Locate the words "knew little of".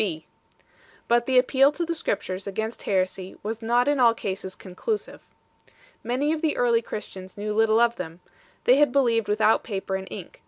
7.37-7.97